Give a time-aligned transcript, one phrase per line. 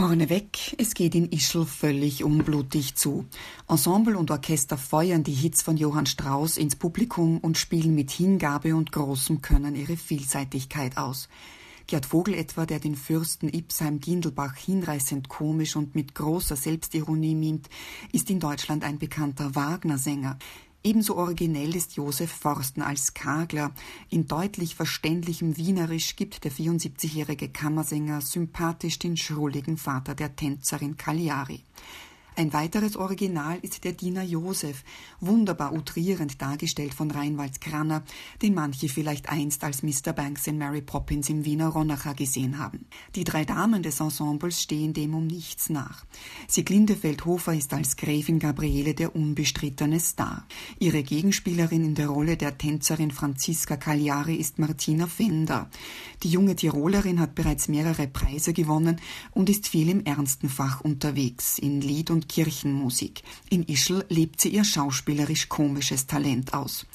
[0.00, 3.26] Vorneweg, es geht in Ischl völlig unblutig zu.
[3.68, 8.74] Ensemble und Orchester feuern die Hits von Johann Strauss ins Publikum und spielen mit Hingabe
[8.74, 11.28] und großem Können ihre Vielseitigkeit aus.
[11.86, 17.68] Gerd Vogel etwa, der den Fürsten Ipsheim Gindelbach hinreißend komisch und mit großer Selbstironie mimt,
[18.10, 20.38] ist in Deutschland ein bekannter Wagner-Sänger.
[20.82, 23.72] Ebenso originell ist Josef Forsten als Kagler.
[24.08, 31.64] In deutlich verständlichem Wienerisch gibt der 74-jährige Kammersänger sympathisch den schrulligen Vater der Tänzerin Cagliari.
[32.40, 34.82] Ein weiteres Original ist der Diener Josef,
[35.20, 38.02] wunderbar utrierend dargestellt von Reinwald Kranner,
[38.40, 40.14] den manche vielleicht einst als Mr.
[40.14, 42.86] Banks in Mary Poppins im Wiener Ronacher gesehen haben.
[43.14, 46.06] Die drei Damen des Ensembles stehen dem um nichts nach.
[46.48, 50.46] Sieglinde Feldhofer ist als Gräfin Gabriele der unbestrittene Star.
[50.78, 55.68] Ihre Gegenspielerin in der Rolle der Tänzerin Franziska Cagliari ist Martina Fender.
[56.22, 58.98] Die junge Tirolerin hat bereits mehrere Preise gewonnen
[59.32, 63.24] und ist viel im ernsten Fach unterwegs, in Lied und Kirchenmusik.
[63.50, 66.86] In Ischl lebt sie ihr schauspielerisch komisches Talent aus.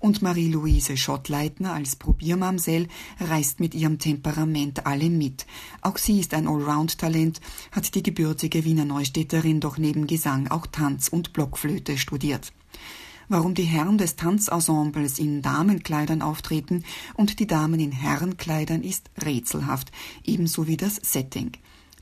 [0.00, 5.46] Und Marie-Louise Schottleitner als Probiermamsell reißt mit ihrem Temperament alle mit.
[5.80, 7.40] Auch sie ist ein Allround-Talent,
[7.70, 12.52] hat die gebürtige Wiener Neustädterin doch neben Gesang auch Tanz und Blockflöte studiert
[13.28, 16.84] warum die Herren des Tanzensembles in Damenkleidern auftreten
[17.14, 19.90] und die Damen in Herrenkleidern ist rätselhaft,
[20.22, 21.52] ebenso wie das Setting.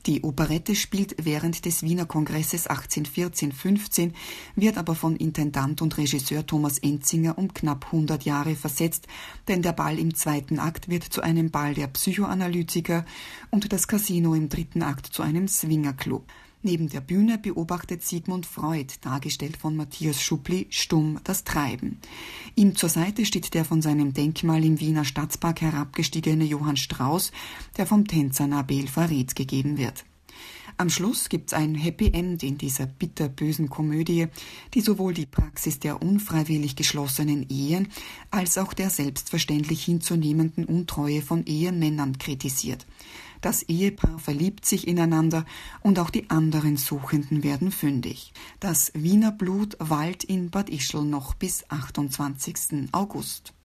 [0.07, 4.13] Die Operette spielt während des Wiener Kongresses 1814-15,
[4.55, 9.07] wird aber von Intendant und Regisseur Thomas Enzinger um knapp 100 Jahre versetzt,
[9.47, 13.05] denn der Ball im zweiten Akt wird zu einem Ball der Psychoanalytiker
[13.51, 16.25] und das Casino im dritten Akt zu einem Swingerclub.
[16.63, 21.99] Neben der Bühne beobachtet Sigmund Freud, dargestellt von Matthias Schuppli, stumm das Treiben.
[22.55, 27.31] Ihm zur Seite steht der von seinem Denkmal im Wiener Stadtpark herabgestiegene Johann Strauß,
[27.77, 30.05] der vom Tänzer Nabel Farid gegeben wird.
[30.77, 34.27] Am Schluss gibt's ein Happy End in dieser bitterbösen Komödie,
[34.73, 37.89] die sowohl die Praxis der unfreiwillig geschlossenen Ehen
[38.29, 42.85] als auch der selbstverständlich hinzunehmenden Untreue von Ehemännern kritisiert.
[43.41, 45.45] Das Ehepaar verliebt sich ineinander
[45.81, 48.33] und auch die anderen Suchenden werden fündig.
[48.59, 52.89] Das Wiener Blut wallt in Bad Ischl noch bis 28.
[52.91, 53.53] August.